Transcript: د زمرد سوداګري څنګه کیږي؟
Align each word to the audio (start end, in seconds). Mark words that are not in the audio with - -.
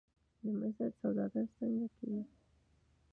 د 0.41 0.43
زمرد 0.57 0.93
سوداګري 1.01 1.47
څنګه 1.57 1.85
کیږي؟ 1.95 2.21